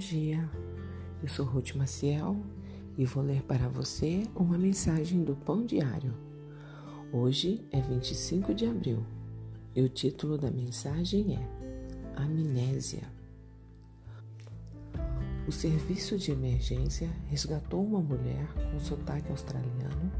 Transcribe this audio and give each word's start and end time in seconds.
dia, 0.00 0.48
eu 1.22 1.28
sou 1.28 1.44
Ruth 1.44 1.74
Maciel 1.74 2.36
e 2.96 3.04
vou 3.04 3.22
ler 3.22 3.42
para 3.42 3.68
você 3.68 4.22
uma 4.34 4.56
mensagem 4.56 5.22
do 5.22 5.36
Pão 5.36 5.66
Diário. 5.66 6.14
Hoje 7.12 7.62
é 7.70 7.80
25 7.80 8.54
de 8.54 8.66
abril 8.66 9.04
e 9.76 9.82
o 9.82 9.88
título 9.90 10.38
da 10.38 10.50
mensagem 10.50 11.36
é 11.36 12.20
Amnésia. 12.20 13.02
O 15.46 15.52
serviço 15.52 16.16
de 16.16 16.32
emergência 16.32 17.10
resgatou 17.28 17.84
uma 17.84 18.00
mulher 18.00 18.48
com 18.72 18.80
sotaque 18.80 19.30
australiano 19.30 20.10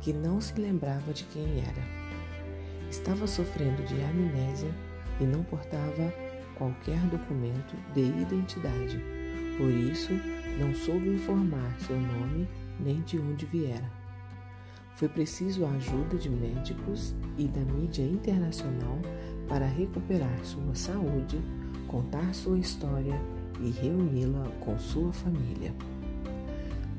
que 0.00 0.12
não 0.12 0.40
se 0.40 0.58
lembrava 0.58 1.12
de 1.12 1.24
quem 1.24 1.60
era. 1.60 2.88
Estava 2.88 3.26
sofrendo 3.26 3.82
de 3.84 4.00
amnésia 4.02 4.74
e 5.20 5.24
não 5.24 5.42
portava 5.44 6.12
qualquer 6.58 6.98
documento 7.06 7.76
de 7.94 8.02
identidade. 8.02 9.00
Por 9.56 9.70
isso, 9.70 10.12
não 10.58 10.74
soube 10.74 11.08
informar 11.08 11.74
seu 11.80 11.98
nome 11.98 12.48
nem 12.80 13.00
de 13.02 13.18
onde 13.18 13.46
viera. 13.46 13.90
Foi 14.96 15.08
preciso 15.08 15.64
a 15.64 15.70
ajuda 15.70 16.16
de 16.16 16.28
médicos 16.28 17.14
e 17.36 17.46
da 17.46 17.60
mídia 17.60 18.02
internacional 18.02 18.98
para 19.48 19.66
recuperar 19.66 20.38
sua 20.44 20.74
saúde, 20.74 21.40
contar 21.86 22.34
sua 22.34 22.58
história 22.58 23.14
e 23.60 23.70
reuni-la 23.70 24.48
com 24.60 24.78
sua 24.78 25.12
família. 25.12 25.72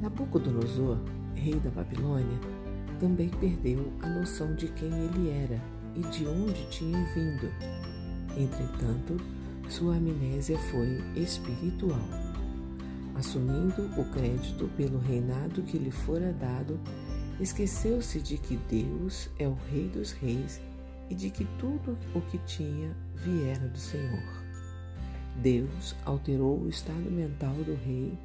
Nabucodonosor, 0.02 0.98
rei 1.36 1.56
da 1.56 1.70
Babilônia, 1.70 2.40
também 3.00 3.30
perdeu 3.30 3.92
a 4.02 4.08
noção 4.08 4.56
de 4.56 4.68
quem 4.70 4.90
ele 4.90 5.30
era 5.30 5.62
e 5.96 6.02
de 6.10 6.26
onde 6.26 6.70
tinha 6.70 7.04
vindo. 7.14 7.50
Entretanto, 8.38 9.18
sua 9.70 9.98
amnésia 9.98 10.58
foi 10.58 11.00
espiritual. 11.16 12.02
Assumindo 13.16 13.86
o 14.00 14.06
crédito 14.12 14.68
pelo 14.76 14.98
reinado 14.98 15.62
que 15.62 15.78
lhe 15.78 15.92
fora 15.92 16.34
dado, 16.34 16.80
esqueceu-se 17.40 18.20
de 18.20 18.38
que 18.38 18.58
Deus 18.70 19.30
é 19.38 19.48
o 19.48 19.58
Rei 19.72 19.88
dos 19.88 20.12
Reis 20.12 20.60
e 21.10 21.16
de 21.16 21.30
que 21.30 21.46
tudo 21.60 21.98
o 22.16 22.22
que 22.22 22.38
tinha 22.40 22.96
viera 23.16 23.68
do 23.68 23.78
Senhor. 23.78 24.44
Deus 25.42 25.96
alterou 26.06 26.60
o 26.60 26.70
estado 26.70 27.10
mental 27.12 27.54
do 27.54 27.76
rei, 27.76 28.18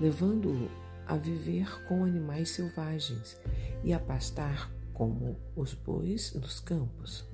levando-o 0.00 0.68
a 1.06 1.16
viver 1.16 1.68
com 1.86 2.04
animais 2.04 2.50
selvagens 2.50 3.38
e 3.82 3.92
a 3.92 3.98
pastar 3.98 4.70
como 4.92 5.36
os 5.54 5.74
bois 5.74 6.32
nos 6.34 6.60
campos. 6.60 7.26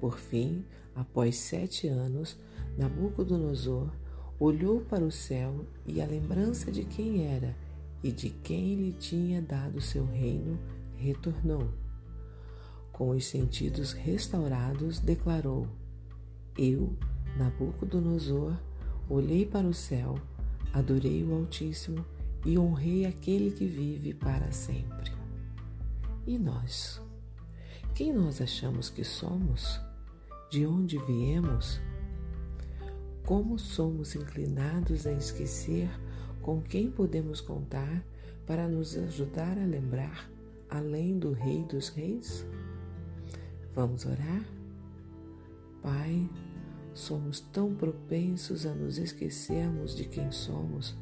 Por 0.00 0.18
fim, 0.18 0.64
após 0.94 1.36
sete 1.36 1.88
anos, 1.88 2.38
Nabucodonosor 2.76 3.90
olhou 4.38 4.80
para 4.80 5.04
o 5.04 5.10
céu 5.10 5.64
e 5.86 6.02
a 6.02 6.06
lembrança 6.06 6.72
de 6.72 6.84
quem 6.84 7.26
era 7.26 7.56
e 8.02 8.10
de 8.10 8.30
quem 8.30 8.74
lhe 8.74 8.92
tinha 8.92 9.40
dado 9.40 9.80
seu 9.80 10.04
reino 10.04 10.58
retornou. 10.96 11.68
Com 12.92 13.10
os 13.10 13.26
sentidos 13.26 13.92
restaurados, 13.92 14.98
declarou: 14.98 15.68
Eu, 16.56 16.96
Nabucodonosor, 17.36 18.56
olhei 19.08 19.46
para 19.46 19.66
o 19.66 19.74
céu, 19.74 20.16
adorei 20.72 21.24
o 21.24 21.34
Altíssimo 21.34 22.04
e 22.44 22.58
honrei 22.58 23.06
aquele 23.06 23.50
que 23.50 23.66
vive 23.66 24.12
para 24.12 24.52
sempre. 24.52 25.12
E 26.26 26.38
nós? 26.38 27.00
Quem 27.94 28.12
nós 28.12 28.40
achamos 28.40 28.90
que 28.90 29.04
somos? 29.04 29.80
De 30.50 30.66
onde 30.66 30.98
viemos? 30.98 31.80
Como 33.24 33.58
somos 33.58 34.14
inclinados 34.14 35.06
a 35.06 35.12
esquecer 35.12 35.88
com 36.42 36.60
quem 36.60 36.90
podemos 36.90 37.40
contar 37.40 38.04
para 38.46 38.68
nos 38.68 38.98
ajudar 38.98 39.58
a 39.58 39.64
lembrar 39.64 40.30
além 40.68 41.18
do 41.18 41.32
Rei 41.32 41.64
dos 41.64 41.88
Reis? 41.88 42.44
Vamos 43.74 44.04
orar? 44.04 44.44
Pai, 45.80 46.28
somos 46.92 47.40
tão 47.40 47.74
propensos 47.74 48.66
a 48.66 48.74
nos 48.74 48.98
esquecermos 48.98 49.96
de 49.96 50.04
quem 50.04 50.30
somos, 50.30 50.94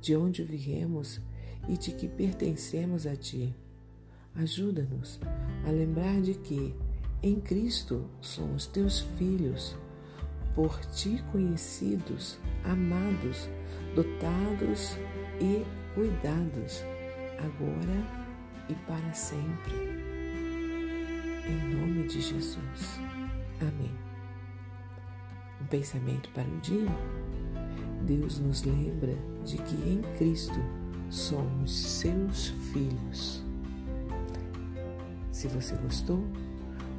de 0.00 0.16
onde 0.16 0.42
viemos 0.42 1.20
e 1.68 1.76
de 1.76 1.92
que 1.92 2.08
pertencemos 2.08 3.06
a 3.06 3.14
Ti. 3.14 3.54
Ajuda-nos 4.34 5.20
a 5.66 5.70
lembrar 5.70 6.22
de 6.22 6.32
que, 6.32 6.74
em 7.22 7.38
Cristo, 7.38 8.08
somos 8.22 8.66
Teus 8.66 9.00
filhos 9.18 9.76
por 10.56 10.80
ti 10.86 11.22
conhecidos, 11.30 12.38
amados, 12.64 13.46
dotados 13.94 14.96
e 15.38 15.62
cuidados, 15.94 16.82
agora 17.38 18.26
e 18.66 18.74
para 18.86 19.12
sempre. 19.12 19.74
Em 21.46 21.74
nome 21.74 22.08
de 22.08 22.22
Jesus. 22.22 22.98
Amém. 23.60 23.94
Um 25.60 25.66
pensamento 25.66 26.30
para 26.30 26.48
o 26.48 26.60
dia. 26.60 26.88
Deus 28.06 28.38
nos 28.38 28.62
lembra 28.62 29.14
de 29.44 29.58
que 29.58 29.74
em 29.74 30.00
Cristo 30.16 30.58
somos 31.10 31.70
seus 31.70 32.48
filhos. 32.72 33.44
Se 35.30 35.48
você 35.48 35.76
gostou, 35.76 36.24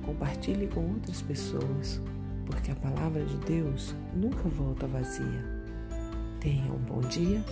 compartilhe 0.05 0.67
com 0.67 0.91
outras 0.91 1.23
pessoas 1.23 1.99
porque 2.47 2.71
a 2.71 2.75
palavra 2.75 3.23
de 3.23 3.37
Deus 3.39 3.93
nunca 4.15 4.49
volta 4.49 4.87
vazia. 4.87 5.45
Tenha 6.39 6.71
um 6.71 6.79
bom 6.79 7.01
dia 7.01 7.43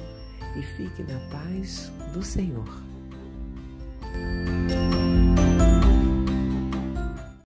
e 0.57 0.63
fique 0.63 1.03
na 1.03 1.19
paz 1.29 1.91
do 2.13 2.23
Senhor. 2.23 2.84